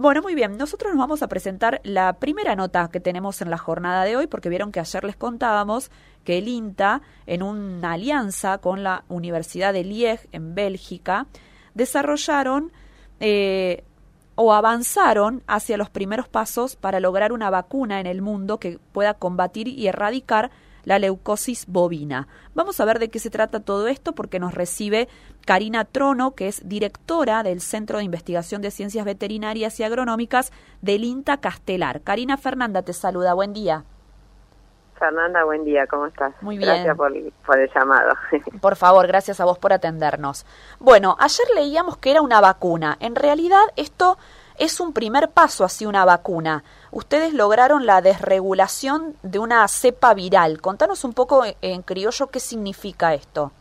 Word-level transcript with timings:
Bueno, 0.00 0.22
muy 0.22 0.34
bien. 0.34 0.56
Nosotros 0.56 0.94
nos 0.94 0.98
vamos 0.98 1.22
a 1.22 1.28
presentar 1.28 1.82
la 1.84 2.14
primera 2.14 2.56
nota 2.56 2.88
que 2.90 3.00
tenemos 3.00 3.42
en 3.42 3.50
la 3.50 3.58
jornada 3.58 4.02
de 4.06 4.16
hoy, 4.16 4.26
porque 4.28 4.48
vieron 4.48 4.72
que 4.72 4.80
ayer 4.80 5.04
les 5.04 5.14
contábamos 5.14 5.90
que 6.24 6.38
el 6.38 6.48
INTA, 6.48 7.02
en 7.26 7.42
una 7.42 7.92
alianza 7.92 8.56
con 8.56 8.82
la 8.82 9.04
Universidad 9.08 9.74
de 9.74 9.84
Liege 9.84 10.26
en 10.32 10.54
Bélgica, 10.54 11.26
desarrollaron 11.74 12.72
eh, 13.20 13.84
o 14.36 14.54
avanzaron 14.54 15.42
hacia 15.46 15.76
los 15.76 15.90
primeros 15.90 16.28
pasos 16.28 16.76
para 16.76 16.98
lograr 16.98 17.30
una 17.30 17.50
vacuna 17.50 18.00
en 18.00 18.06
el 18.06 18.22
mundo 18.22 18.58
que 18.58 18.78
pueda 18.92 19.12
combatir 19.12 19.68
y 19.68 19.86
erradicar 19.86 20.50
la 20.84 20.98
leucosis 20.98 21.66
bovina. 21.66 22.28
Vamos 22.54 22.80
a 22.80 22.84
ver 22.84 22.98
de 22.98 23.10
qué 23.10 23.18
se 23.18 23.30
trata 23.30 23.60
todo 23.60 23.88
esto 23.88 24.14
porque 24.14 24.40
nos 24.40 24.54
recibe 24.54 25.08
Karina 25.46 25.84
Trono, 25.84 26.34
que 26.34 26.48
es 26.48 26.68
directora 26.68 27.42
del 27.42 27.60
Centro 27.60 27.98
de 27.98 28.04
Investigación 28.04 28.62
de 28.62 28.70
Ciencias 28.70 29.04
Veterinarias 29.04 29.78
y 29.80 29.84
Agronómicas 29.84 30.52
del 30.82 31.04
INTA 31.04 31.38
Castelar. 31.38 32.02
Karina 32.02 32.36
Fernanda 32.36 32.82
te 32.82 32.92
saluda, 32.92 33.34
buen 33.34 33.52
día. 33.52 33.84
Fernanda, 35.00 35.44
buen 35.44 35.64
día, 35.64 35.86
¿cómo 35.86 36.06
estás? 36.06 36.34
Muy 36.42 36.58
bien. 36.58 36.68
Gracias 36.68 36.94
por, 36.94 37.10
por, 37.46 37.58
el 37.58 37.70
llamado. 37.74 38.14
Por 38.60 38.76
favor, 38.76 39.06
gracias 39.06 39.40
a 39.40 39.46
vos 39.46 39.58
por 39.58 39.72
atendernos. 39.72 40.44
Bueno, 40.78 41.16
ayer 41.18 41.46
leíamos 41.54 41.96
que 41.96 42.10
era 42.10 42.20
una 42.20 42.42
vacuna. 42.42 42.98
En 43.00 43.16
realidad, 43.16 43.62
esto 43.76 44.18
es 44.60 44.78
un 44.78 44.92
primer 44.92 45.30
paso 45.30 45.64
hacia 45.64 45.88
una 45.88 46.04
vacuna. 46.04 46.62
Ustedes 46.92 47.32
lograron 47.32 47.86
la 47.86 48.02
desregulación 48.02 49.16
de 49.22 49.38
una 49.38 49.66
cepa 49.66 50.12
viral. 50.14 50.60
Contanos 50.60 51.02
un 51.02 51.14
poco 51.14 51.42
en 51.62 51.82
criollo 51.82 52.26
qué 52.28 52.40
significa 52.40 53.14
esto. 53.14 53.52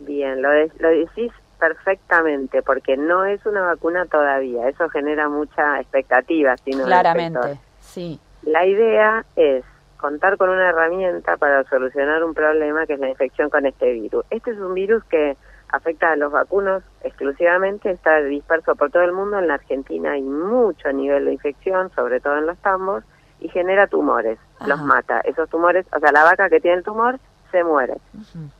Bien, 0.00 0.42
lo, 0.42 0.50
de, 0.50 0.70
lo 0.80 0.88
decís 0.88 1.32
perfectamente, 1.60 2.60
porque 2.62 2.96
no 2.96 3.24
es 3.24 3.46
una 3.46 3.62
vacuna 3.62 4.04
todavía. 4.06 4.68
Eso 4.68 4.88
genera 4.88 5.28
mucha 5.28 5.80
expectativa. 5.80 6.56
Sino 6.56 6.84
Claramente, 6.84 7.60
sí. 7.80 8.18
La 8.42 8.66
idea 8.66 9.24
es 9.36 9.64
contar 9.96 10.38
con 10.38 10.50
una 10.50 10.70
herramienta 10.70 11.36
para 11.36 11.62
solucionar 11.68 12.24
un 12.24 12.34
problema 12.34 12.84
que 12.86 12.94
es 12.94 12.98
la 12.98 13.08
infección 13.08 13.48
con 13.48 13.64
este 13.64 13.92
virus. 13.92 14.24
Este 14.30 14.50
es 14.50 14.58
un 14.58 14.74
virus 14.74 15.04
que 15.04 15.36
afecta 15.72 16.12
a 16.12 16.16
los 16.16 16.30
vacunos 16.30 16.82
exclusivamente, 17.02 17.90
está 17.90 18.20
disperso 18.20 18.76
por 18.76 18.90
todo 18.90 19.02
el 19.02 19.12
mundo, 19.12 19.38
en 19.38 19.48
la 19.48 19.54
Argentina 19.54 20.12
hay 20.12 20.22
mucho 20.22 20.92
nivel 20.92 21.24
de 21.24 21.32
infección, 21.32 21.90
sobre 21.94 22.20
todo 22.20 22.36
en 22.38 22.46
los 22.46 22.58
tambos, 22.58 23.02
y 23.40 23.48
genera 23.48 23.88
tumores, 23.88 24.38
los 24.66 24.80
mata. 24.82 25.20
Esos 25.20 25.48
tumores, 25.48 25.84
o 25.94 25.98
sea, 25.98 26.12
la 26.12 26.22
vaca 26.22 26.48
que 26.48 26.60
tiene 26.60 26.76
el 26.78 26.84
tumor 26.84 27.18
se 27.50 27.64
muere. 27.64 27.96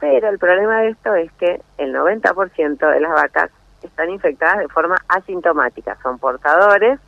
Pero 0.01 0.29
el 0.29 0.39
problema 0.39 0.81
de 0.81 0.89
esto 0.89 1.15
es 1.15 1.31
que 1.33 1.63
el 1.79 1.95
90% 1.95 2.93
de 2.93 3.01
las 3.01 3.13
vacas 3.13 3.51
están 3.83 4.11
infectadas 4.11 4.59
de 4.59 4.69
forma 4.69 4.97
asintomática, 5.09 5.97
son 6.03 6.19
portadores, 6.19 6.99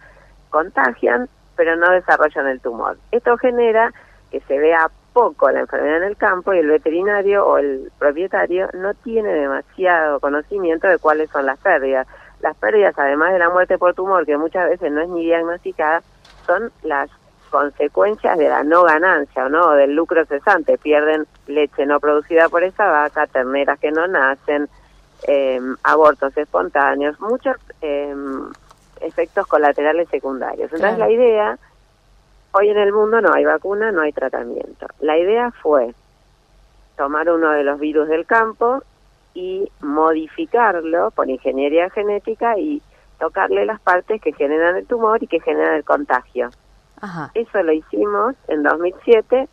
contagian, 0.51 1.29
pero 1.57 1.77
no 1.77 1.91
desarrollan 1.91 2.47
el 2.47 2.61
tumor. 2.61 2.97
Esto 3.11 3.37
genera 3.39 3.93
que 4.31 4.41
se 4.41 4.59
vea 4.59 4.91
poco 5.15 5.51
la 5.51 5.61
enfermedad 5.61 5.99
en 5.99 6.03
el 6.03 6.17
campo 6.17 6.53
y 6.53 6.59
el 6.59 6.67
veterinario 6.67 7.47
o 7.47 7.57
el 7.57 7.91
propietario 7.99 8.69
no 8.75 8.93
tiene 8.93 9.33
demasiado 9.33 10.21
conocimiento 10.21 10.89
de 10.89 10.99
cuáles 10.99 11.31
son 11.31 11.47
las 11.47 11.59
pérdidas. 11.61 12.07
Las 12.41 12.57
pérdidas, 12.57 12.95
además 12.99 13.33
de 13.33 13.39
la 13.39 13.49
muerte 13.49 13.79
por 13.79 13.95
tumor, 13.95 14.27
que 14.27 14.37
muchas 14.37 14.69
veces 14.69 14.93
no 14.93 15.01
es 15.01 15.09
ni 15.09 15.25
diagnosticada, 15.25 16.03
son 16.47 16.71
las 16.83 17.09
consecuencias 17.49 18.37
de 18.37 18.49
la 18.49 18.65
no 18.65 18.83
ganancia 18.83 19.47
o 19.47 19.49
no 19.49 19.71
del 19.71 19.95
lucro 19.95 20.27
cesante. 20.27 20.77
Pierden 20.77 21.27
leche 21.47 21.87
no 21.87 22.01
producida 22.01 22.49
por 22.49 22.65
esa 22.65 22.85
vaca, 22.91 23.29
terneras 23.29 23.79
que 23.79 23.93
no 23.93 24.07
nacen, 24.09 24.69
eh, 25.29 25.61
abortos 25.85 26.37
espontáneos, 26.37 27.19
muchos 27.21 27.57
eh, 27.81 28.15
efectos 29.01 29.47
colaterales 29.47 30.09
secundarios. 30.09 30.73
Entonces 30.73 30.99
la 30.99 31.11
idea 31.11 31.59
Hoy 32.57 32.69
en 32.69 32.79
el 32.79 32.93
mundo 32.93 33.21
no 33.21 33.35
hay 33.35 33.45
vacuna, 33.45 33.91
no 33.91 34.03
hay 34.03 34.13
tratamiento. 34.13 34.87
La 35.01 35.19
idea 35.19 35.51
fue 35.51 35.93
tomar 36.97 37.29
uno 37.29 37.51
de 37.51 37.65
los 37.65 37.81
virus 37.81 38.07
del 38.07 38.27
campo 38.27 38.81
y 39.35 39.69
modificarlo 39.81 41.11
por 41.11 41.29
ingeniería 41.29 41.91
genética 41.91 42.57
y 42.57 42.81
tocarle 43.19 43.67
las 43.67 43.81
partes 43.81 44.23
que 44.23 44.33
generan 44.33 44.77
el 44.77 44.87
tumor 44.87 45.21
y 45.21 45.27
que 45.27 45.41
generan 45.41 45.75
el 45.75 45.85
contagio. 45.85 46.51
Eso 47.35 47.61
lo 47.65 47.73
hicimos 47.73 48.37
en 48.47 48.63
2007 48.63 49.49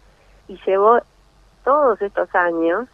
y 0.47 0.59
llevó 0.63 0.99
todos 1.63 1.99
estos 2.03 2.33
años 2.35 2.87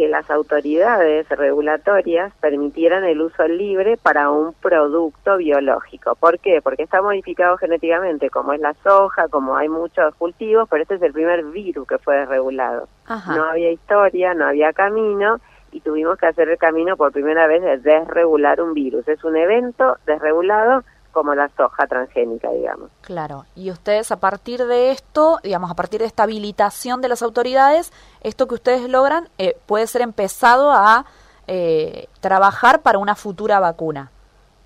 que 0.00 0.08
las 0.08 0.30
autoridades 0.30 1.28
regulatorias 1.28 2.32
permitieran 2.40 3.04
el 3.04 3.20
uso 3.20 3.46
libre 3.46 3.98
para 3.98 4.30
un 4.30 4.54
producto 4.54 5.36
biológico. 5.36 6.14
¿Por 6.14 6.38
qué? 6.38 6.62
Porque 6.62 6.84
está 6.84 7.02
modificado 7.02 7.58
genéticamente, 7.58 8.30
como 8.30 8.54
es 8.54 8.62
la 8.62 8.72
soja, 8.82 9.28
como 9.28 9.58
hay 9.58 9.68
muchos 9.68 10.14
cultivos, 10.14 10.66
pero 10.70 10.84
este 10.84 10.94
es 10.94 11.02
el 11.02 11.12
primer 11.12 11.44
virus 11.44 11.86
que 11.86 11.98
fue 11.98 12.16
desregulado. 12.16 12.88
No 13.26 13.44
había 13.44 13.72
historia, 13.72 14.32
no 14.32 14.46
había 14.46 14.72
camino 14.72 15.38
y 15.70 15.80
tuvimos 15.80 16.16
que 16.16 16.28
hacer 16.28 16.48
el 16.48 16.56
camino 16.56 16.96
por 16.96 17.12
primera 17.12 17.46
vez 17.46 17.60
de 17.60 17.76
desregular 17.76 18.62
un 18.62 18.72
virus. 18.72 19.06
Es 19.06 19.22
un 19.22 19.36
evento 19.36 19.98
desregulado 20.06 20.82
como 21.10 21.34
la 21.34 21.48
soja 21.56 21.86
transgénica, 21.86 22.50
digamos. 22.50 22.90
Claro, 23.02 23.44
y 23.54 23.70
ustedes 23.70 24.10
a 24.12 24.20
partir 24.20 24.64
de 24.66 24.90
esto, 24.90 25.38
digamos, 25.42 25.70
a 25.70 25.74
partir 25.74 26.00
de 26.00 26.06
esta 26.06 26.24
habilitación 26.24 27.00
de 27.00 27.08
las 27.08 27.22
autoridades, 27.22 27.92
esto 28.22 28.46
que 28.46 28.54
ustedes 28.54 28.88
logran 28.88 29.28
eh, 29.38 29.56
puede 29.66 29.86
ser 29.86 30.02
empezado 30.02 30.72
a 30.72 31.04
eh, 31.46 32.06
trabajar 32.20 32.80
para 32.82 32.98
una 32.98 33.14
futura 33.14 33.60
vacuna. 33.60 34.10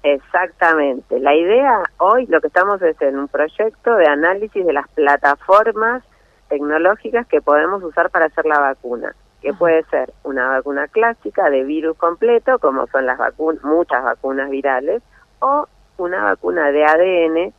Exactamente. 0.03 1.19
La 1.19 1.35
idea 1.35 1.83
hoy, 1.97 2.27
lo 2.27 2.41
que 2.43 2.49
estamos 2.49 2.81
es 2.83 3.01
en 3.01 3.19
un 3.19 3.27
proyecto 3.27 3.95
de 3.95 4.07
análisis 4.07 4.65
de 4.67 4.73
las 4.73 4.87
plataformas 4.89 6.05
tecnológicas 6.49 7.27
que 7.27 7.41
podemos 7.41 7.83
usar 7.83 8.11
para 8.11 8.27
hacer 8.27 8.45
la 8.45 8.59
vacuna, 8.59 9.15
que 9.41 9.55
puede 9.55 9.83
ser 9.85 10.13
una 10.23 10.49
vacuna 10.49 10.89
clásica 10.89 11.49
de 11.49 11.65
virus 11.65 11.97
completo, 11.97 12.59
como 12.59 12.87
son 12.89 13.07
las 13.07 13.17
vacunas, 13.17 13.65
muchas 13.65 14.05
vacunas 14.05 14.51
virales, 14.51 15.03
o 15.41 15.67
una 15.99 16.25
vacuna 16.25 16.71
de 16.71 16.85
ADN, 16.85 17.53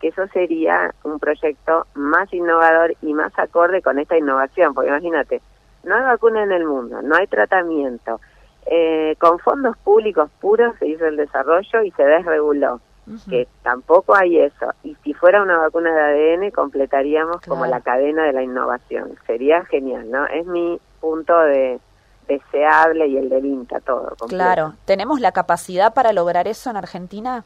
que 0.00 0.08
eso 0.08 0.26
sería 0.28 0.94
un 1.04 1.18
proyecto 1.18 1.86
más 1.94 2.32
innovador 2.32 2.94
y 3.02 3.14
más 3.14 3.32
acorde 3.38 3.82
con 3.82 3.98
esta 3.98 4.16
innovación, 4.16 4.74
porque 4.74 4.90
imagínate, 4.90 5.40
no 5.84 5.96
hay 5.96 6.02
vacuna 6.02 6.42
en 6.42 6.52
el 6.52 6.64
mundo, 6.64 7.02
no 7.02 7.16
hay 7.16 7.26
tratamiento. 7.26 8.20
Eh, 8.66 9.16
con 9.18 9.38
fondos 9.40 9.76
públicos 9.78 10.30
puros 10.40 10.74
se 10.78 10.86
hizo 10.86 11.06
el 11.06 11.16
desarrollo 11.16 11.82
y 11.82 11.90
se 11.92 12.04
desreguló, 12.04 12.80
que 13.28 13.48
tampoco 13.62 14.14
hay 14.14 14.38
eso. 14.38 14.72
Y 14.84 14.96
si 15.02 15.14
fuera 15.14 15.42
una 15.42 15.58
vacuna 15.58 15.92
de 15.92 16.34
ADN, 16.34 16.50
completaríamos 16.52 17.40
como 17.40 17.66
la 17.66 17.80
cadena 17.80 18.24
de 18.24 18.32
la 18.32 18.42
innovación. 18.42 19.16
Sería 19.26 19.64
genial, 19.64 20.10
¿no? 20.10 20.26
Es 20.26 20.46
mi 20.46 20.80
punto 21.00 21.36
de 21.40 21.80
deseable 22.28 23.08
y 23.08 23.16
el 23.16 23.28
del 23.28 23.44
INTA, 23.44 23.80
todo. 23.80 24.14
Claro, 24.28 24.74
¿tenemos 24.84 25.20
la 25.20 25.32
capacidad 25.32 25.92
para 25.92 26.12
lograr 26.12 26.46
eso 26.48 26.70
en 26.70 26.76
Argentina? 26.76 27.44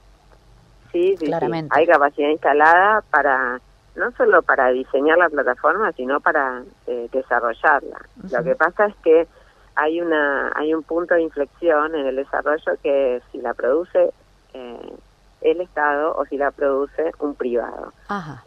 Sí, 0.92 1.16
sí, 1.16 1.30
hay 1.70 1.86
capacidad 1.86 2.28
instalada 2.28 3.02
para 3.10 3.60
no 3.96 4.10
solo 4.12 4.42
para 4.42 4.68
diseñar 4.68 5.18
la 5.18 5.28
plataforma, 5.28 5.90
sino 5.92 6.20
para 6.20 6.62
eh, 6.86 7.08
desarrollarla. 7.12 7.98
Lo 8.30 8.44
que 8.44 8.54
pasa 8.54 8.86
es 8.86 8.94
que 8.96 9.26
hay 9.74 10.00
una 10.00 10.52
hay 10.54 10.74
un 10.74 10.82
punto 10.82 11.14
de 11.14 11.22
inflexión 11.22 11.94
en 11.94 12.06
el 12.06 12.16
desarrollo 12.16 12.72
que 12.82 13.22
si 13.30 13.38
la 13.38 13.54
produce 13.54 14.10
eh, 14.54 14.92
el 15.40 15.60
Estado 15.60 16.14
o 16.16 16.24
si 16.26 16.36
la 16.36 16.50
produce 16.50 17.12
un 17.20 17.34
privado. 17.34 17.92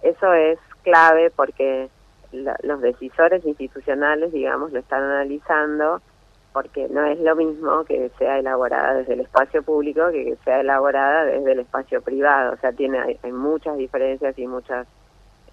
Eso 0.01 0.33
es 0.33 0.59
clave 0.83 1.31
porque 1.35 1.89
los 2.31 2.81
decisores 2.81 3.43
institucionales, 3.45 4.31
digamos, 4.31 4.71
lo 4.71 4.79
están 4.79 5.03
analizando 5.03 6.01
porque 6.53 6.87
no 6.89 7.05
es 7.05 7.19
lo 7.19 7.35
mismo 7.35 7.83
que 7.85 8.11
sea 8.17 8.39
elaborada 8.39 8.95
desde 8.95 9.13
el 9.13 9.21
espacio 9.21 9.63
público 9.63 10.09
que 10.11 10.25
que 10.25 10.35
sea 10.43 10.61
elaborada 10.61 11.25
desde 11.25 11.51
el 11.51 11.59
espacio 11.59 12.01
privado. 12.01 12.53
O 12.53 12.57
sea, 12.57 12.71
tiene 12.71 12.99
hay, 12.99 13.31
muchas 13.31 13.77
diferencias 13.77 14.37
y 14.37 14.47
muchas 14.47 14.87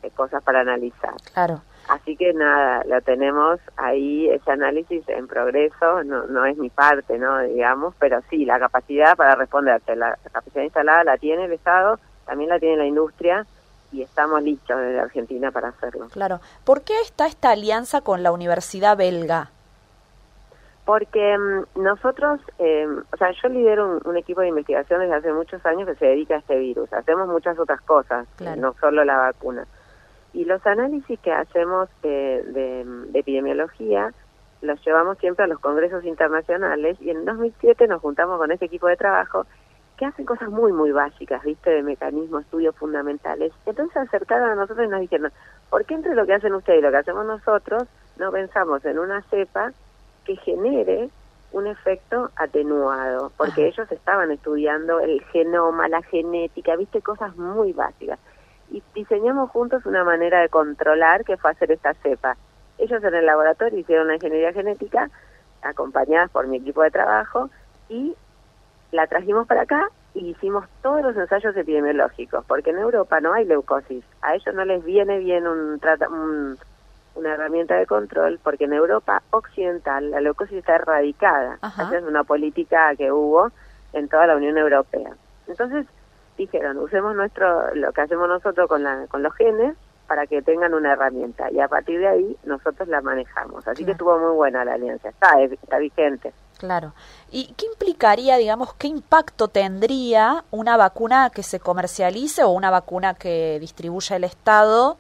eh, 0.03 0.11
cosas 0.15 0.43
para 0.43 0.61
analizar. 0.61 1.15
Claro. 1.33 1.61
Así 1.89 2.17
que 2.17 2.33
nada, 2.33 2.83
lo 2.85 3.01
tenemos 3.01 3.61
ahí, 3.77 4.29
ese 4.29 4.51
análisis 4.51 5.09
en 5.09 5.29
progreso, 5.29 6.03
no, 6.03 6.27
no 6.27 6.45
es 6.45 6.57
mi 6.57 6.69
parte, 6.69 7.17
¿no? 7.17 7.39
Digamos, 7.43 7.95
pero 7.99 8.21
sí, 8.29 8.45
la 8.45 8.59
capacidad 8.59 9.17
para 9.17 9.37
responderte, 9.37 9.95
la, 9.95 10.19
capacidad 10.33 10.65
instalada 10.65 11.05
la 11.05 11.17
tiene 11.17 11.45
el 11.45 11.53
Estado, 11.53 12.01
también 12.25 12.51
la 12.51 12.59
tiene 12.59 12.79
la 12.79 12.87
industria, 12.87 13.47
y 13.93 14.03
estamos 14.03 14.43
listos 14.43 14.77
desde 14.81 14.99
Argentina 14.99 15.53
para 15.53 15.69
hacerlo. 15.69 16.09
Claro. 16.09 16.41
¿Por 16.65 16.83
qué 16.83 16.95
está 17.03 17.29
esta 17.29 17.51
alianza 17.51 18.01
con 18.01 18.25
la 18.25 18.33
Universidad 18.33 18.97
Belga? 18.97 19.53
Porque 20.87 21.37
mm, 21.37 21.83
nosotros, 21.83 22.41
eh, 22.59 22.87
o 23.13 23.17
sea, 23.19 23.33
yo 23.33 23.49
lidero 23.49 24.01
un, 24.05 24.17
equipo 24.17 24.41
de 24.41 24.49
investigación 24.49 25.01
desde 25.01 25.17
hace 25.17 25.33
muchos 25.33 25.67
años 25.67 25.87
que 25.87 25.97
se 25.97 26.07
dedica 26.07 26.37
a 26.37 26.39
este 26.39 26.59
virus. 26.59 26.91
Hacemos 26.93 27.29
muchas 27.29 27.59
otras 27.59 27.83
cosas, 27.83 28.27
no 28.57 28.73
solo 28.81 29.05
la 29.05 29.19
vacuna. 29.19 29.67
Y 30.33 30.45
los 30.45 30.65
análisis 30.67 31.19
que 31.21 31.33
hacemos 31.33 31.89
de, 32.03 32.43
de, 32.45 33.19
epidemiología 33.19 34.13
los 34.63 34.83
llevamos 34.85 35.19
siempre 35.19 35.45
a 35.45 35.49
los 35.49 35.59
congresos 35.59 36.05
internacionales 36.05 36.97
y 37.01 37.11
en 37.11 37.25
2007 37.25 37.87
nos 37.89 38.01
juntamos 38.01 38.39
con 38.39 38.51
ese 38.51 38.65
equipo 38.65 38.87
de 38.87 38.97
trabajo 38.97 39.47
que 39.97 40.07
hacen 40.07 40.25
cosas 40.25 40.51
muy, 40.51 40.73
muy 40.73 40.93
básicas, 40.93 41.43
¿viste? 41.43 41.71
De 41.71 41.83
mecanismos, 41.83 42.43
estudios 42.43 42.77
fundamentales. 42.77 43.53
Entonces 43.65 43.95
se 43.95 44.01
acercaron 44.01 44.51
a 44.51 44.55
nosotros 44.55 44.87
y 44.87 44.91
nos 44.91 45.01
dijeron, 45.01 45.33
¿por 45.71 45.85
qué 45.85 45.95
entre 45.95 46.15
lo 46.15 46.27
que 46.27 46.35
hacen 46.35 46.55
ustedes 46.55 46.79
y 46.79 46.83
lo 46.83 46.91
que 46.91 46.99
hacemos 46.99 47.27
nosotros 47.27 47.85
no 48.19 48.31
pensamos 48.31 48.85
en 48.85 48.99
una 48.99 49.23
cepa 49.23 49.73
que 50.27 50.37
genere 50.37 51.09
un 51.53 51.67
efecto 51.67 52.31
atenuado? 52.37 53.33
Porque 53.37 53.67
ellos 53.69 53.91
estaban 53.91 54.31
estudiando 54.31 55.01
el 55.01 55.23
genoma, 55.33 55.89
la 55.89 56.03
genética, 56.03 56.77
¿viste? 56.77 57.01
Cosas 57.01 57.37
muy 57.37 57.73
básicas. 57.73 58.19
Y 58.71 58.83
diseñamos 58.95 59.51
juntos 59.51 59.87
una 59.87 60.05
manera 60.05 60.41
de 60.41 60.49
controlar 60.49 61.25
que 61.25 61.37
fue 61.37 61.53
hacer 61.53 61.71
esta 61.71 61.95
cepa. 61.95 62.37
Ellos 62.79 63.03
en 63.03 63.15
el 63.15 63.25
laboratorio 63.25 63.79
hicieron 63.79 64.09
la 64.09 64.17
ingeniería 64.17 64.53
genética, 64.53 65.09
acompañadas 65.63 66.31
por 66.31 66.47
mi 66.47 66.59
equipo 66.59 66.83
de 66.83 66.91
trabajo, 66.91 67.49
y 67.89 68.15
la 68.93 69.07
trajimos 69.07 69.47
para 69.47 69.63
acá 69.63 69.89
y 70.15 70.31
hicimos 70.31 70.65
todos 70.83 71.03
los 71.03 71.17
ensayos 71.17 71.57
epidemiológicos, 71.57 72.45
porque 72.47 72.71
en 72.71 72.79
Europa 72.79 73.21
no 73.21 73.33
hay 73.33 73.45
leucosis. 73.45 74.05
A 74.23 74.35
ellos 74.35 74.55
no 74.55 74.65
les 74.65 74.85
viene 74.85 75.19
bien 75.19 75.47
un, 75.47 75.79
una 77.17 77.35
herramienta 77.35 77.77
de 77.77 77.87
control, 77.87 78.39
porque 78.43 78.65
en 78.65 78.73
Europa 78.73 79.23
occidental 79.31 80.11
la 80.11 80.21
leucosis 80.21 80.59
está 80.59 80.77
erradicada. 80.77 81.59
Esa 81.63 81.99
es 81.99 82.05
una 82.05 82.25
política 82.25 82.95
que 82.97 83.11
hubo 83.11 83.51
en 83.93 84.09
toda 84.09 84.27
la 84.27 84.37
Unión 84.37 84.57
Europea. 84.59 85.17
Entonces 85.47 85.87
dijeron, 86.37 86.79
usemos 86.79 87.17
nuestro 87.17 87.75
lo 87.75 87.93
que 87.93 88.03
hacemos 88.03 88.29
nosotros 88.29 88.69
con, 88.69 88.83
la, 88.83 89.07
con 89.09 89.23
los 89.23 89.35
genes 89.35 89.77
para 90.07 90.27
que 90.27 90.43
tengan 90.43 90.75
una 90.75 90.93
herramienta 90.93 91.51
y 91.51 91.59
a 91.59 91.69
partir 91.69 91.99
de 91.99 92.09
ahí 92.09 92.37
nosotros 92.45 92.87
la 92.89 93.01
manejamos. 93.01 93.67
Así 93.67 93.85
que 93.85 93.93
estuvo 93.93 94.17
muy 94.19 94.35
buena 94.37 94.65
la 94.65 94.75
alianza, 94.75 95.09
está, 95.09 95.41
está 95.41 95.79
vigente. 95.79 96.33
Claro. 96.59 96.93
¿Y 97.31 97.53
qué 97.55 97.67
implicaría, 97.67 98.37
digamos, 98.37 98.73
qué 98.75 98.87
impacto 98.87 99.49
tendría 99.49 100.45
una 100.51 100.77
vacuna 100.77 101.31
que 101.31 101.43
se 101.43 101.61
comercialice 101.61 102.45
o 102.45 102.51
una 102.51 102.71
vacuna 102.71 103.15
que 103.15 103.59
distribuya 103.61 104.17
el 104.17 104.25
Estado 104.25 104.97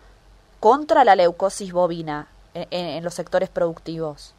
contra 0.61 1.05
la 1.05 1.17
leucosis 1.17 1.73
bovina 1.73 2.29
en, 2.55 3.05
los 3.05 3.15
sectores 3.15 3.49
productivos? 3.49 4.35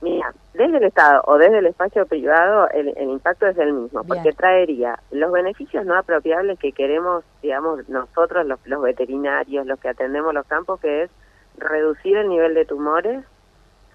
Mira, 0.00 0.32
desde 0.52 0.76
el 0.76 0.84
Estado 0.84 1.22
o 1.26 1.38
desde 1.38 1.58
el 1.58 1.66
espacio 1.66 2.06
privado 2.06 2.68
el, 2.70 2.88
impacto 2.98 3.46
es 3.46 3.56
el 3.56 3.72
mismo, 3.72 4.04
porque 4.04 4.32
traería 4.32 4.98
los 5.10 5.32
beneficios 5.32 5.86
no 5.86 5.96
apropiables 5.96 6.58
que 6.58 6.72
queremos, 6.72 7.24
digamos, 7.42 7.88
nosotros 7.88 8.46
los, 8.46 8.60
los 8.66 8.82
veterinarios, 8.82 9.66
los 9.66 9.80
que 9.80 9.88
atendemos 9.88 10.34
los 10.34 10.46
campos, 10.46 10.80
que 10.80 11.04
es 11.04 11.10
reducir 11.56 12.16
el 12.18 12.28
nivel 12.28 12.54
de 12.54 12.66
tumores, 12.66 13.24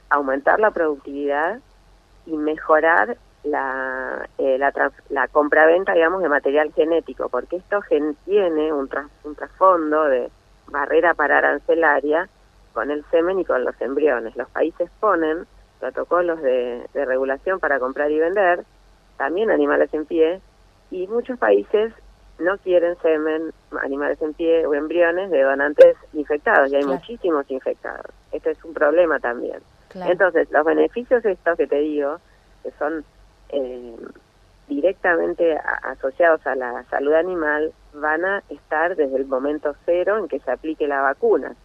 aumentar 0.10 0.60
la 0.60 0.72
productividad 0.72 1.60
y 2.25 2.36
mejorar 2.36 3.18
la, 3.44 4.28
eh, 4.38 4.57
la, 4.57 4.92
la 5.10 5.28
compraventa, 5.28 5.94
digamos, 5.94 6.22
de 6.22 6.30
material 6.30 6.72
genético, 6.74 7.30
porque 7.30 7.57
esto 7.57 7.80
tiene 8.25 8.74
un, 8.74 8.89
un 9.24 9.36
trasfondo 9.36 10.04
de 10.06 10.31
barrera 10.71 11.13
para 11.13 11.38
arancelaria 11.38 12.29
con 12.73 12.89
el 12.89 13.03
semen 13.12 13.39
y 13.39 13.45
con 13.45 13.63
los 13.63 13.79
embriones. 13.81 14.35
Los 14.35 14.50
países 14.50 14.89
ponen 15.00 15.45
protocolos 15.79 16.41
de, 16.41 16.85
de 16.94 17.06
regulación 17.06 17.59
para 17.59 17.79
comprar 17.79 18.12
y 18.12 18.19
vender, 18.19 18.63
también 19.18 19.51
animales 19.51 19.94
en 19.94 20.06
pie, 20.06 20.41
y 20.89 21.07
muchos 21.07 21.38
países 21.38 21.94
no 22.39 22.57
quieren 22.57 22.95
semen, 23.01 23.51
animales 23.81 24.21
en 24.21 24.33
pie 24.33 24.65
o 24.65 24.73
embriones 24.73 25.29
de 25.29 25.41
donantes 25.41 25.95
infectados, 26.13 26.71
y 26.71 26.75
hay 26.75 26.85
muchísimos 26.85 27.50
infectados. 27.50 28.07
Este 28.31 28.51
es 28.51 28.63
un 28.63 28.73
problema 28.73 29.19
también. 29.19 29.59
Entonces, 29.94 30.50
los 30.51 30.65
beneficios 30.65 31.23
estos 31.25 31.57
que 31.57 31.68
te 31.68 31.79
digo, 31.79 32.18
que 32.63 32.71
son 32.79 33.03
eh, 33.50 33.95
directamente 34.68 35.57
asociados 35.83 36.45
a 36.47 36.56
la 36.56 36.83
salud 36.83 37.13
animal, 37.13 37.73
van 37.94 38.26
a 38.26 38.44
estar 38.50 38.96
desde 38.96 39.16
el 39.16 39.26
momento 39.26 39.76
cero 39.86 40.18
en 40.18 40.28
que 40.28 40.40
se 40.40 40.52
aplique 40.52 40.88
la 40.88 41.02
vacuna. 41.02 41.56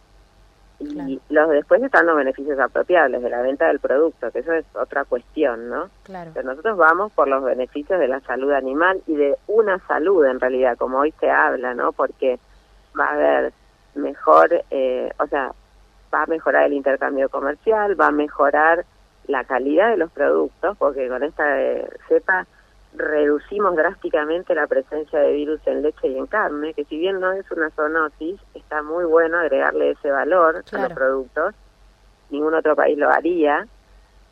Y 0.79 1.19
los 1.29 1.49
después 1.49 1.81
están 1.81 2.05
los 2.05 2.15
beneficios 2.15 2.59
apropiables 2.59 3.23
de 3.23 3.29
la 3.31 3.41
venta 3.41 3.67
del 3.67 3.79
producto, 3.79 4.29
que 4.31 4.39
eso 4.39 4.53
es 4.53 4.63
otra 4.75 5.05
cuestión, 5.05 5.69
¿no? 5.69 5.89
Claro. 6.03 6.31
Pero 6.35 6.49
nosotros 6.49 6.77
vamos 6.77 7.11
por 7.13 7.27
los 7.27 7.43
beneficios 7.43 7.99
de 7.99 8.07
la 8.07 8.19
salud 8.21 8.51
animal 8.51 9.01
y 9.07 9.15
de 9.15 9.35
una 9.47 9.79
salud 9.87 10.23
en 10.25 10.39
realidad, 10.39 10.77
como 10.77 10.99
hoy 10.99 11.13
se 11.19 11.31
habla, 11.31 11.73
¿no? 11.73 11.93
Porque 11.93 12.37
va 12.97 13.05
a 13.05 13.13
haber 13.13 13.53
mejor, 13.95 14.63
eh, 14.69 15.11
o 15.19 15.25
sea, 15.25 15.51
va 16.13 16.23
a 16.23 16.27
mejorar 16.27 16.65
el 16.65 16.73
intercambio 16.73 17.27
comercial, 17.29 17.99
va 17.99 18.07
a 18.07 18.11
mejorar 18.11 18.85
la 19.25 19.43
calidad 19.45 19.89
de 19.89 19.97
los 19.97 20.11
productos, 20.11 20.77
porque 20.77 21.07
con 21.09 21.23
esta 21.23 21.59
eh, 21.59 21.89
cepa 22.07 22.45
reducimos 22.93 23.75
drásticamente 23.75 24.55
la 24.55 24.67
presencia 24.67 25.19
de 25.19 25.33
virus 25.33 25.59
en 25.65 25.81
leche 25.81 26.07
y 26.07 26.17
en 26.17 26.27
carne, 26.27 26.73
que 26.73 26.85
si 26.85 26.97
bien 26.97 27.19
no 27.19 27.31
es 27.31 27.49
una 27.51 27.69
zoonosis, 27.71 28.39
está 28.53 28.81
muy 28.81 29.05
bueno 29.05 29.37
agregarle 29.37 29.91
ese 29.91 30.11
valor 30.11 30.63
a 30.71 30.77
los 30.77 30.93
productos. 30.93 31.55
Ningún 32.29 32.53
otro 32.53 32.75
país 32.75 32.97
lo 32.97 33.09
haría. 33.09 33.67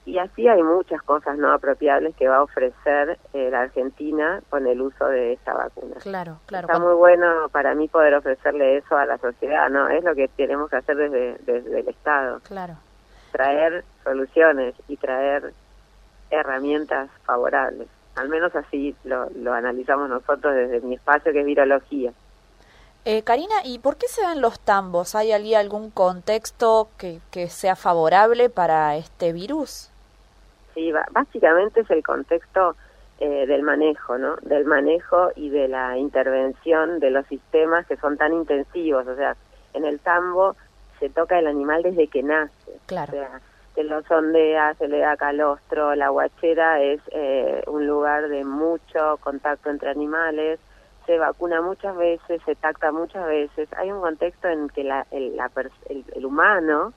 Y 0.05 0.19
así 0.19 0.47
hay 0.47 0.61
muchas 0.61 1.01
cosas 1.01 1.35
no 1.39 1.51
apropiables 1.51 2.15
que 2.15 2.27
va 2.27 2.37
a 2.37 2.43
ofrecer 2.43 3.17
eh, 3.33 3.49
la 3.49 3.61
Argentina 3.61 4.39
con 4.51 4.67
el 4.67 4.79
uso 4.79 5.07
de 5.07 5.33
esta 5.33 5.53
vacuna. 5.53 5.95
Claro, 5.99 6.37
claro. 6.45 6.67
Está 6.67 6.79
muy 6.79 6.93
bueno 6.93 7.49
para 7.51 7.73
mí 7.73 7.87
poder 7.87 8.13
ofrecerle 8.13 8.77
eso 8.77 8.95
a 8.95 9.05
la 9.07 9.17
sociedad, 9.17 9.67
¿no? 9.69 9.89
Es 9.89 10.03
lo 10.03 10.13
que 10.13 10.27
tenemos 10.27 10.69
que 10.69 10.75
hacer 10.75 10.95
desde, 10.95 11.37
desde 11.39 11.79
el 11.79 11.87
Estado. 11.87 12.39
Claro. 12.41 12.75
Traer 13.31 13.83
soluciones 14.03 14.75
y 14.87 14.97
traer 14.97 15.53
herramientas 16.29 17.09
favorables. 17.23 17.87
Al 18.15 18.29
menos 18.29 18.55
así 18.55 18.95
lo, 19.03 19.29
lo 19.31 19.53
analizamos 19.53 20.09
nosotros 20.09 20.55
desde 20.55 20.81
mi 20.81 20.95
espacio, 20.95 21.31
que 21.33 21.41
es 21.41 21.45
virología. 21.45 22.13
Eh, 23.07 23.21
Karina, 23.21 23.55
¿y 23.63 23.77
por 23.79 23.97
qué 23.97 24.07
se 24.07 24.23
dan 24.23 24.41
los 24.41 24.59
tambos? 24.59 25.13
¿Hay 25.13 25.31
algún 25.53 25.91
contexto 25.91 26.89
que, 26.97 27.19
que 27.29 27.49
sea 27.49 27.75
favorable 27.75 28.49
para 28.49 28.95
este 28.95 29.31
virus? 29.31 29.91
Sí, 30.73 30.91
básicamente 31.11 31.81
es 31.81 31.89
el 31.91 32.03
contexto 32.03 32.75
eh, 33.19 33.45
del 33.45 33.61
manejo, 33.61 34.17
¿no? 34.17 34.35
Del 34.41 34.65
manejo 34.65 35.29
y 35.35 35.49
de 35.49 35.67
la 35.67 35.97
intervención 35.97 36.99
de 36.99 37.11
los 37.11 37.25
sistemas 37.27 37.85
que 37.85 37.95
son 37.95 38.17
tan 38.17 38.33
intensivos. 38.33 39.07
O 39.07 39.15
sea, 39.15 39.37
en 39.73 39.85
el 39.85 39.99
tambo 39.99 40.55
se 40.99 41.09
toca 41.09 41.37
el 41.37 41.47
animal 41.47 41.83
desde 41.83 42.07
que 42.07 42.23
nace. 42.23 42.71
Claro. 42.87 43.13
O 43.13 43.15
sea, 43.15 43.41
se 43.75 43.83
lo 43.83 44.01
sondea, 44.03 44.73
se 44.75 44.87
le 44.87 44.99
da 44.99 45.17
calostro. 45.17 45.93
La 45.95 46.11
huachera 46.11 46.81
es 46.81 47.01
eh, 47.11 47.61
un 47.67 47.85
lugar 47.85 48.29
de 48.29 48.43
mucho 48.43 49.17
contacto 49.19 49.69
entre 49.69 49.91
animales. 49.91 50.59
Se 51.05 51.19
vacuna 51.19 51.61
muchas 51.61 51.95
veces, 51.95 52.41
se 52.45 52.55
tacta 52.55 52.91
muchas 52.91 53.27
veces. 53.27 53.69
Hay 53.77 53.91
un 53.91 54.01
contexto 54.01 54.47
en 54.47 54.69
que 54.69 54.83
la, 54.83 55.05
el, 55.11 55.35
la, 55.35 55.51
el 55.89 56.25
humano 56.25 56.93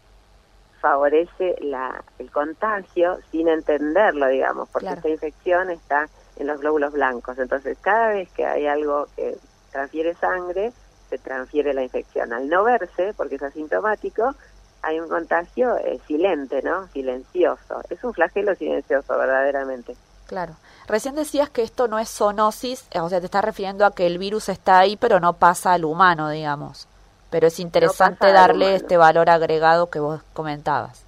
favorece 0.81 1.57
la, 1.61 2.03
el 2.19 2.31
contagio 2.31 3.19
sin 3.31 3.49
entenderlo, 3.49 4.29
digamos, 4.29 4.69
porque 4.71 4.89
esta 4.89 5.09
infección 5.09 5.71
está 5.71 6.07
en 6.37 6.47
los 6.47 6.61
glóbulos 6.61 6.93
blancos. 6.93 7.39
Entonces, 7.39 7.77
cada 7.81 8.11
vez 8.11 8.31
que 8.31 8.47
hay 8.47 8.67
algo 8.67 9.07
que 9.17 9.37
transfiere 9.73 10.15
sangre, 10.15 10.73
se 11.11 11.19
transfiere 11.19 11.75
la 11.75 11.83
infección. 11.83 12.33
Al 12.33 12.49
no 12.49 12.65
verse, 12.65 13.13
porque 13.17 13.35
es 13.35 13.43
asintomático, 13.43 14.35
hay 14.83 15.01
un 15.01 15.09
contagio 15.09 15.77
eh, 15.79 16.01
silente, 16.07 16.63
¿no? 16.63 16.87
Silencioso. 16.89 17.83
Es 17.91 18.03
un 18.05 18.15
flagelo 18.15 18.55
silencioso, 18.55 19.17
verdaderamente. 19.19 19.97
Claro. 20.27 20.55
Recién 20.87 21.15
decías 21.15 21.51
que 21.51 21.63
esto 21.63 21.89
no 21.89 21.99
es 21.99 22.09
zoonosis, 22.09 22.87
o 22.95 23.09
sea, 23.09 23.21
te 23.21 23.27
estás 23.27 23.45
refiriendo 23.45 23.85
a 23.85 23.95
que 23.95 24.07
el 24.07 24.19
virus 24.19 24.49
está 24.49 24.79
ahí, 24.79 24.97
pero 24.97 25.21
no 25.21 25.35
pasa 25.35 25.73
al 25.73 25.85
humano, 25.85 26.31
digamos 26.31 26.89
pero 27.31 27.49
es 27.49 27.61
interesante 27.61 28.33
darle 28.33 28.75
este 28.75 28.97
valor 28.97 29.29
agregado 29.31 29.91
que 29.91 30.01
vos 30.01 30.23
comentabas. 30.33 31.05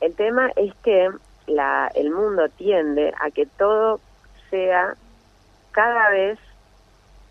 El 0.00 0.14
tema 0.14 0.50
es 0.56 0.74
que 0.82 1.10
la, 1.46 1.90
el 1.94 2.10
mundo 2.10 2.48
tiende 2.56 3.12
a 3.20 3.30
que 3.30 3.46
todo 3.46 4.00
sea 4.48 4.94
cada 5.72 6.10
vez 6.10 6.38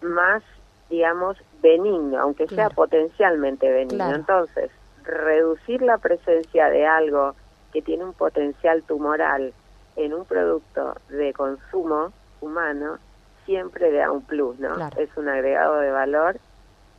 más, 0.02 0.44
digamos, 0.90 1.38
benigno, 1.62 2.20
aunque 2.20 2.48
sea 2.48 2.70
potencialmente 2.70 3.70
benigno. 3.72 4.14
Entonces, 4.14 4.70
reducir 5.04 5.82
la 5.82 5.98
presencia 5.98 6.70
de 6.70 6.86
algo 6.86 7.36
que 7.74 7.82
tiene 7.82 8.04
un 8.04 8.14
potencial 8.14 8.84
tumoral 8.84 9.54
en 9.96 10.14
un 10.14 10.26
producto 10.26 10.96
de 11.10 11.34
consumo 11.34 12.12
humano 12.42 12.98
siempre 13.46 13.92
da 13.92 14.12
un 14.12 14.22
plus, 14.22 14.60
¿no? 14.60 14.76
Es 14.98 15.10
un 15.18 15.28
agregado 15.28 15.80
de 15.80 15.92
valor 15.92 16.40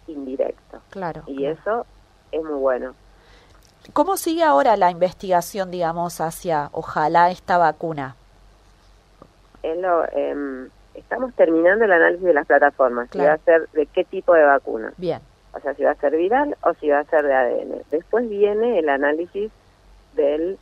indirecto. 0.06 0.80
Claro. 0.90 1.22
Y 1.26 1.46
eso 1.46 1.86
es 2.32 2.42
muy 2.42 2.58
bueno. 2.58 2.94
¿Cómo 3.92 4.16
sigue 4.16 4.42
ahora 4.42 4.76
la 4.76 4.90
investigación, 4.90 5.70
digamos, 5.70 6.20
hacia, 6.20 6.68
ojalá, 6.72 7.30
esta 7.30 7.56
vacuna? 7.56 8.16
lo, 9.62 10.04
eh, 10.04 10.68
estamos 10.94 11.34
terminando 11.34 11.84
el 11.84 11.92
análisis 11.92 12.24
de 12.24 12.34
las 12.34 12.46
plataformas, 12.46 13.08
si 13.10 13.18
va 13.18 13.34
a 13.34 13.38
ser 13.38 13.68
de 13.70 13.86
qué 13.86 14.04
tipo 14.04 14.34
de 14.34 14.44
vacuna. 14.44 14.92
Bien. 14.96 15.20
O 15.52 15.60
sea, 15.60 15.74
si 15.74 15.82
va 15.82 15.92
a 15.92 15.96
ser 15.96 16.16
viral 16.16 16.56
o 16.62 16.74
si 16.74 16.88
va 16.88 17.00
a 17.00 17.04
ser 17.04 17.24
de 17.24 17.34
ADN. 17.34 17.82
Después 17.90 18.28
viene 18.28 18.78
el 18.78 18.88
análisis 18.88 19.50
del, 20.14 20.58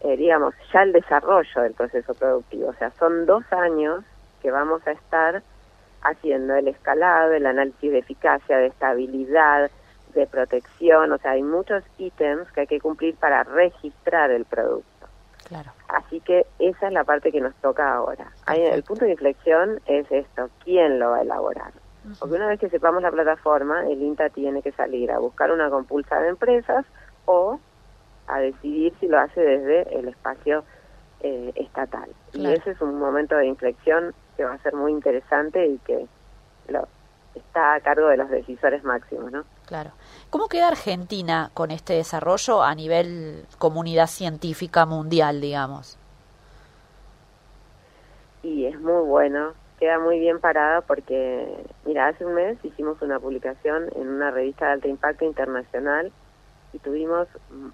eh, 0.00 0.16
digamos, 0.16 0.54
ya 0.72 0.82
el 0.82 0.92
desarrollo 0.92 1.62
del 1.62 1.74
proceso 1.74 2.14
productivo. 2.14 2.68
O 2.68 2.74
sea, 2.74 2.90
son 2.98 3.26
dos 3.26 3.44
años 3.52 4.04
que 4.42 4.50
vamos 4.50 4.86
a 4.86 4.92
estar 4.92 5.42
haciendo 6.02 6.54
el 6.54 6.68
escalado, 6.68 7.32
el 7.32 7.46
análisis 7.46 7.92
de 7.92 7.98
eficacia, 7.98 8.56
de 8.56 8.66
estabilidad, 8.66 9.70
de 10.14 10.26
protección, 10.26 11.12
o 11.12 11.18
sea, 11.18 11.32
hay 11.32 11.42
muchos 11.42 11.84
ítems 11.98 12.50
que 12.52 12.62
hay 12.62 12.66
que 12.66 12.80
cumplir 12.80 13.14
para 13.16 13.44
registrar 13.44 14.30
el 14.30 14.44
producto. 14.44 15.06
Claro. 15.46 15.72
Así 15.88 16.20
que 16.20 16.46
esa 16.58 16.86
es 16.86 16.92
la 16.92 17.04
parte 17.04 17.32
que 17.32 17.40
nos 17.40 17.54
toca 17.56 17.94
ahora. 17.94 18.32
el 18.46 18.82
punto 18.82 19.04
de 19.04 19.12
inflexión 19.12 19.80
es 19.86 20.10
esto, 20.10 20.48
¿quién 20.64 20.98
lo 20.98 21.10
va 21.10 21.18
a 21.18 21.22
elaborar? 21.22 21.72
Porque 22.18 22.34
una 22.34 22.48
vez 22.48 22.58
que 22.58 22.70
sepamos 22.70 23.02
la 23.02 23.10
plataforma, 23.10 23.86
el 23.86 24.00
INTA 24.02 24.30
tiene 24.30 24.62
que 24.62 24.72
salir 24.72 25.10
a 25.12 25.18
buscar 25.18 25.52
una 25.52 25.68
compulsa 25.68 26.18
de 26.20 26.28
empresas 26.28 26.86
o 27.26 27.60
a 28.26 28.38
decidir 28.38 28.94
si 29.00 29.06
lo 29.06 29.18
hace 29.18 29.40
desde 29.40 29.98
el 29.98 30.08
espacio 30.08 30.64
eh, 31.20 31.52
estatal. 31.56 32.08
Y 32.32 32.46
ese 32.50 32.70
es 32.70 32.80
un 32.80 32.98
momento 32.98 33.36
de 33.36 33.46
inflexión 33.46 34.14
que 34.36 34.44
va 34.44 34.54
a 34.54 34.58
ser 34.58 34.74
muy 34.74 34.92
interesante 34.92 35.66
y 35.66 35.78
que 35.78 36.06
lo, 36.68 36.88
está 37.34 37.74
a 37.74 37.80
cargo 37.80 38.08
de 38.08 38.16
los 38.16 38.30
decisores 38.30 38.82
máximos, 38.84 39.30
¿no? 39.30 39.44
Claro. 39.66 39.90
¿Cómo 40.30 40.48
queda 40.48 40.68
Argentina 40.68 41.50
con 41.54 41.70
este 41.70 41.94
desarrollo 41.94 42.62
a 42.62 42.74
nivel 42.74 43.44
comunidad 43.58 44.06
científica 44.06 44.86
mundial, 44.86 45.40
digamos? 45.40 45.98
Y 48.42 48.66
es 48.66 48.80
muy 48.80 49.02
bueno, 49.04 49.52
queda 49.80 49.98
muy 49.98 50.20
bien 50.20 50.38
parada 50.38 50.82
porque, 50.82 51.64
mira, 51.86 52.08
hace 52.08 52.24
un 52.24 52.34
mes 52.34 52.62
hicimos 52.62 53.00
una 53.00 53.18
publicación 53.18 53.88
en 53.96 54.08
una 54.08 54.30
revista 54.30 54.66
de 54.66 54.72
alto 54.72 54.88
impacto 54.88 55.24
internacional 55.24 56.12
y 56.74 56.78
tuvimos 56.78 57.26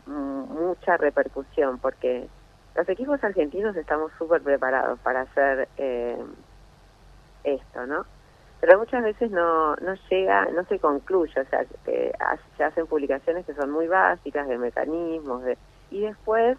mucha 0.07 0.97
repercusión 0.97 1.79
porque 1.79 2.29
los 2.77 2.89
equipos 2.89 3.23
argentinos 3.25 3.77
estamos 3.77 4.13
súper 4.19 4.41
preparados 4.41 5.01
para 5.01 5.23
hacer 5.23 5.69
eh, 5.77 6.17
esto, 7.43 7.87
¿no? 7.87 8.07
Pero 8.61 8.79
muchas 8.79 9.03
veces 9.03 9.31
no, 9.33 9.75
no 9.77 9.95
llega, 10.09 10.47
no 10.47 10.65
se 10.65 10.79
concluye, 10.79 11.41
o 11.41 11.45
sea, 11.47 11.67
se 12.57 12.65
hacen 12.65 12.87
publicaciones 12.87 13.45
que 13.45 13.55
son 13.55 13.71
muy 13.71 13.89
básicas 13.89 14.47
de 14.49 14.59
mecanismos, 14.59 15.43
de, 15.43 15.59
y 15.91 16.03
después 16.03 16.57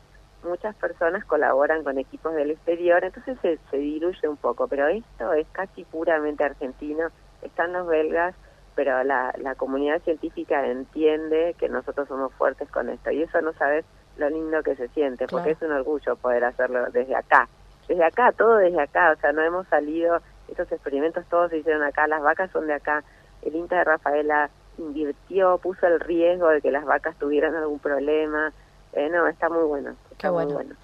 muchas 0.48 0.76
personas 0.76 1.26
colaboran 1.26 1.84
con 1.84 1.98
equipos 1.98 2.34
del 2.34 2.52
exterior, 2.52 3.04
entonces 3.04 3.38
se, 3.42 3.60
se 3.70 3.78
diluye 3.78 4.28
un 4.28 4.38
poco, 4.38 4.68
pero 4.68 4.88
esto 4.88 5.34
es 5.34 5.48
casi 5.52 5.84
puramente 5.84 6.44
argentino, 6.44 7.10
están 7.42 7.74
los 7.74 7.88
belgas, 7.88 8.36
pero 8.76 9.04
la, 9.04 9.34
la 9.38 9.56
comunidad 9.56 10.02
científica 10.02 10.66
entiende 10.66 11.56
que 11.58 11.70
nosotros 11.70 12.08
somos 12.08 12.34
fuertes 12.34 12.70
con 12.70 12.90
esto, 12.90 13.12
y 13.12 13.24
eso 13.24 13.42
no 13.42 13.54
sabes 13.54 13.86
lo 14.18 14.30
lindo 14.30 14.64
que 14.64 14.76
se 14.76 14.88
siente, 14.90 15.28
porque 15.28 15.52
es 15.52 15.62
un 15.62 15.72
orgullo 15.72 16.16
poder 16.16 16.44
hacerlo 16.44 16.90
desde 16.92 17.16
acá, 17.16 17.48
desde 17.88 18.04
acá, 18.04 18.32
todo 18.32 18.58
desde 18.58 18.82
acá, 18.82 19.12
o 19.12 19.20
sea, 19.20 19.32
no 19.32 19.42
hemos 19.42 19.68
salido, 19.68 20.22
estos 20.48 20.72
experimentos 20.72 21.26
todos 21.30 21.50
se 21.50 21.58
hicieron 21.60 21.84
acá, 21.84 22.08
las 22.08 22.22
vacas 22.22 22.52
son 22.52 22.68
de 22.68 22.74
acá, 22.74 23.04
el 23.42 23.56
INTA 23.56 23.78
de 23.78 23.84
Rafaela 23.84 24.50
invirtió, 24.78 25.58
puso 25.58 25.88
el 25.88 26.00
riesgo 26.00 26.50
de 26.50 26.62
que 26.62 26.72
las 26.72 26.86
vacas 26.86 27.16
tuvieran 27.18 27.56
algún 27.56 27.80
problema, 27.80 28.54
eh, 28.98 29.10
no, 29.10 29.28
está 29.28 29.50
muy 29.50 29.64
bueno, 29.64 29.96
está 30.12 30.30
bueno. 30.32 30.48
Muy 30.48 30.64
bueno. 30.64 30.76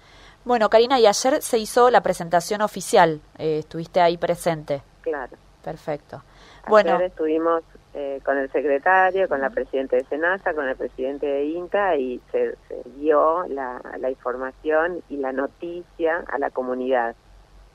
Bueno, 0.44 0.68
Karina, 0.68 1.00
y 1.00 1.06
ayer 1.06 1.40
se 1.40 1.58
hizo 1.58 1.90
la 1.90 2.02
presentación 2.02 2.60
oficial, 2.60 3.20
eh, 3.38 3.58
estuviste 3.60 4.00
ahí 4.00 4.18
presente. 4.18 4.82
Claro. 5.00 5.36
Perfecto. 5.62 6.22
Ayer 6.64 6.68
bueno, 6.68 7.00
estuvimos 7.00 7.62
eh, 7.94 8.20
con 8.24 8.36
el 8.36 8.50
secretario, 8.52 9.28
con 9.28 9.40
la 9.40 9.50
presidenta 9.50 9.96
de 9.96 10.04
Senasa, 10.04 10.52
con 10.52 10.68
el 10.68 10.76
presidente 10.76 11.26
de 11.26 11.44
INTA 11.44 11.96
y 11.96 12.20
se, 12.30 12.56
dio 12.96 13.46
la, 13.48 13.80
la, 13.98 14.10
información 14.10 15.02
y 15.08 15.16
la 15.16 15.32
noticia 15.32 16.24
a 16.26 16.38
la 16.38 16.50
comunidad. 16.50 17.14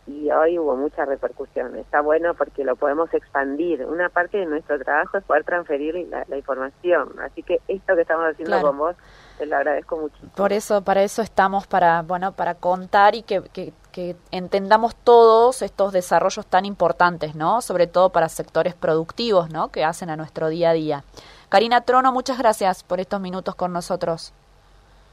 Y 0.05 0.29
hoy 0.31 0.59
hubo 0.59 0.75
mucha 0.75 1.05
repercusión. 1.05 1.75
Está 1.77 2.01
bueno 2.01 2.33
porque 2.33 2.63
lo 2.63 2.75
podemos 2.75 3.13
expandir. 3.13 3.85
Una 3.85 4.09
parte 4.09 4.39
de 4.39 4.45
nuestro 4.45 4.77
trabajo 4.79 5.17
es 5.17 5.23
poder 5.23 5.43
transferir 5.43 5.95
la, 6.09 6.25
la 6.27 6.37
información. 6.37 7.13
Así 7.21 7.41
que 7.41 7.61
esto 7.67 7.95
que 7.95 8.01
estamos 8.01 8.25
haciendo 8.25 8.61
con 8.61 8.77
vos 8.77 8.95
te 9.39 9.45
lo 9.45 9.55
agradezco 9.55 9.97
muchísimo. 9.97 10.31
Por 10.35 10.53
eso, 10.53 10.83
para 10.83 11.01
eso 11.01 11.21
estamos, 11.21 11.65
para, 11.65 12.01
bueno, 12.01 12.33
para 12.33 12.55
contar 12.55 13.15
y 13.15 13.23
que, 13.23 13.41
que, 13.41 13.73
que, 13.91 14.15
entendamos 14.31 14.95
todos 14.95 15.61
estos 15.61 15.93
desarrollos 15.93 16.45
tan 16.45 16.65
importantes, 16.65 17.35
¿no? 17.35 17.61
Sobre 17.61 17.87
todo 17.87 18.09
para 18.09 18.27
sectores 18.27 18.75
productivos, 18.75 19.49
¿no? 19.49 19.69
Que 19.69 19.85
hacen 19.85 20.09
a 20.09 20.17
nuestro 20.17 20.49
día 20.49 20.71
a 20.71 20.73
día. 20.73 21.03
Karina 21.47 21.81
Trono, 21.81 22.11
muchas 22.11 22.37
gracias 22.37 22.83
por 22.83 22.99
estos 22.99 23.21
minutos 23.21 23.55
con 23.55 23.71
nosotros. 23.71 24.33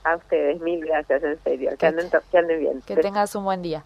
A 0.03 0.17
ustedes, 0.17 0.61
mil 0.61 0.85
gracias, 0.85 1.23
en 1.23 1.43
serio. 1.43 1.71
Que, 1.79 1.87
anden, 1.87 2.11
que 2.31 2.39
anden 2.39 2.61
bien. 2.61 2.83
Que 2.83 2.97
tengas 2.97 3.35
un 3.37 3.45
buen 3.45 3.63
día. 3.63 3.85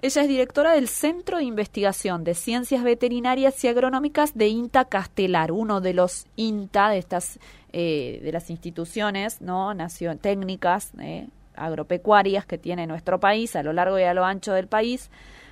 Ella 0.00 0.22
es 0.22 0.28
directora 0.28 0.74
del 0.74 0.86
Centro 0.86 1.38
de 1.38 1.44
Investigación 1.44 2.22
de 2.22 2.34
Ciencias 2.34 2.84
Veterinarias 2.84 3.64
y 3.64 3.68
Agronómicas 3.68 4.32
de 4.38 4.46
INTA 4.46 4.84
Castelar, 4.84 5.50
uno 5.50 5.80
de 5.80 5.92
los 5.92 6.26
INTA 6.36 6.90
de 6.90 6.98
estas 6.98 7.40
eh, 7.72 8.20
de 8.22 8.30
las 8.30 8.48
instituciones 8.48 9.40
no 9.40 9.74
Nación, 9.74 10.18
técnicas 10.18 10.92
eh, 11.00 11.26
agropecuarias 11.56 12.46
que 12.46 12.58
tiene 12.58 12.86
nuestro 12.86 13.18
país 13.18 13.56
a 13.56 13.64
lo 13.64 13.72
largo 13.72 13.98
y 13.98 14.04
a 14.04 14.14
lo 14.14 14.24
ancho 14.24 14.52
del 14.52 14.68
país. 14.68 15.10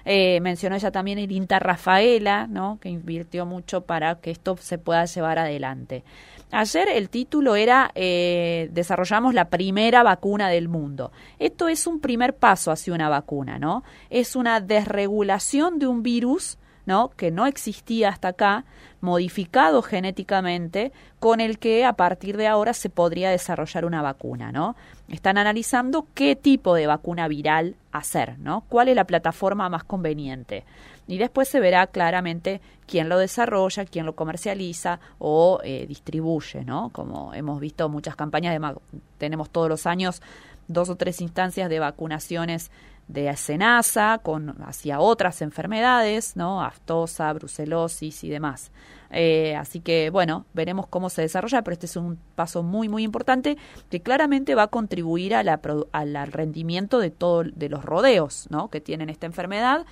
Eh, 0.08 0.40
mencionó 0.40 0.76
ella 0.76 0.92
también 0.92 1.18
el 1.18 1.32
INTA 1.32 1.58
Rafaela, 1.58 2.46
¿no? 2.46 2.78
que 2.80 2.88
invirtió 2.88 3.44
mucho 3.44 3.80
para 3.80 4.20
que 4.20 4.30
esto 4.30 4.56
se 4.56 4.78
pueda 4.78 5.04
llevar 5.04 5.40
adelante. 5.40 6.04
Ayer 6.52 6.88
el 6.88 7.10
título 7.10 7.56
era 7.56 7.90
eh, 7.96 8.68
Desarrollamos 8.70 9.34
la 9.34 9.48
primera 9.48 10.04
vacuna 10.04 10.48
del 10.48 10.68
mundo. 10.68 11.10
Esto 11.40 11.66
es 11.66 11.88
un 11.88 11.98
primer 11.98 12.36
paso 12.36 12.70
hacia 12.70 12.94
una 12.94 13.08
vacuna, 13.08 13.58
¿no? 13.58 13.82
Es 14.08 14.36
una 14.36 14.60
desregulación 14.60 15.80
de 15.80 15.88
un 15.88 16.04
virus 16.04 16.56
¿no? 16.86 17.10
que 17.10 17.30
no 17.30 17.46
existía 17.46 18.08
hasta 18.08 18.28
acá, 18.28 18.64
modificado 19.00 19.82
genéticamente, 19.82 20.92
con 21.18 21.40
el 21.40 21.58
que 21.58 21.84
a 21.84 21.92
partir 21.92 22.36
de 22.36 22.46
ahora 22.46 22.72
se 22.72 22.88
podría 22.88 23.30
desarrollar 23.30 23.84
una 23.84 24.02
vacuna, 24.02 24.52
¿no? 24.52 24.74
Están 25.08 25.38
analizando 25.38 26.06
qué 26.14 26.34
tipo 26.34 26.74
de 26.74 26.86
vacuna 26.86 27.28
viral 27.28 27.76
hacer, 27.92 28.38
¿no? 28.38 28.64
¿Cuál 28.68 28.88
es 28.88 28.96
la 28.96 29.04
plataforma 29.04 29.68
más 29.68 29.84
conveniente? 29.84 30.64
y 31.08 31.18
después 31.18 31.48
se 31.48 31.60
verá 31.60 31.86
claramente 31.86 32.60
quién 32.86 33.08
lo 33.08 33.18
desarrolla, 33.18 33.84
quién 33.84 34.06
lo 34.06 34.16
comercializa 34.16 35.00
o 35.18 35.60
eh, 35.62 35.86
distribuye, 35.86 36.64
¿no? 36.64 36.90
Como 36.90 37.32
hemos 37.34 37.60
visto 37.60 37.88
muchas 37.88 38.16
campañas, 38.16 38.58
de 38.58 38.74
tenemos 39.18 39.50
todos 39.50 39.68
los 39.68 39.86
años 39.86 40.20
dos 40.68 40.88
o 40.88 40.96
tres 40.96 41.20
instancias 41.20 41.70
de 41.70 41.78
vacunaciones 41.78 42.70
de 43.08 43.34
Senasa 43.36 44.18
con 44.22 44.56
hacia 44.64 45.00
otras 45.00 45.42
enfermedades, 45.42 46.36
¿no? 46.36 46.62
Aftosa, 46.62 47.32
brucelosis 47.32 48.24
y 48.24 48.28
demás. 48.28 48.72
Eh, 49.10 49.54
así 49.54 49.80
que 49.80 50.10
bueno, 50.10 50.44
veremos 50.52 50.88
cómo 50.88 51.10
se 51.10 51.22
desarrolla, 51.22 51.62
pero 51.62 51.74
este 51.74 51.86
es 51.86 51.96
un 51.96 52.18
paso 52.34 52.64
muy 52.64 52.88
muy 52.88 53.04
importante 53.04 53.56
que 53.88 54.02
claramente 54.02 54.56
va 54.56 54.64
a 54.64 54.68
contribuir 54.68 55.34
a 55.34 55.44
la, 55.44 55.60
al 55.92 56.32
rendimiento 56.32 56.98
de 56.98 57.10
todos 57.10 57.46
de 57.54 57.68
los 57.68 57.84
rodeos, 57.84 58.46
¿no? 58.50 58.68
Que 58.68 58.80
tienen 58.80 59.08
esta 59.08 59.26
enfermedad 59.26 59.86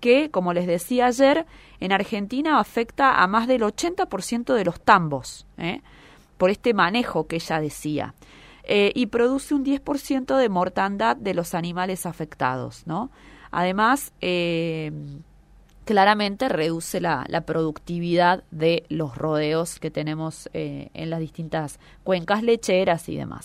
que, 0.00 0.30
como 0.30 0.52
les 0.52 0.66
decía 0.66 1.06
ayer, 1.06 1.46
en 1.80 1.90
Argentina 1.92 2.58
afecta 2.58 3.22
a 3.22 3.26
más 3.26 3.46
del 3.46 3.62
80% 3.62 4.52
de 4.52 4.64
los 4.64 4.78
tambos, 4.80 5.46
¿eh? 5.56 5.80
por 6.36 6.50
este 6.50 6.74
manejo 6.74 7.26
que 7.26 7.36
ella 7.36 7.58
decía. 7.58 8.14
Eh, 8.66 8.92
y 8.94 9.06
produce 9.06 9.54
un 9.54 9.64
10% 9.64 10.36
de 10.38 10.48
mortandad 10.48 11.16
de 11.16 11.34
los 11.34 11.54
animales 11.54 12.06
afectados, 12.06 12.86
¿no? 12.86 13.10
Además, 13.50 14.12
eh, 14.22 14.90
claramente 15.84 16.48
reduce 16.48 17.00
la, 17.00 17.26
la, 17.28 17.42
productividad 17.42 18.42
de 18.50 18.84
los 18.88 19.18
rodeos 19.18 19.78
que 19.78 19.90
tenemos 19.90 20.48
en 20.54 21.10
las 21.10 21.20
distintas 21.20 21.78
cuencas 22.04 22.42
lecheras 22.42 23.08
y 23.10 23.16
demás. 23.16 23.42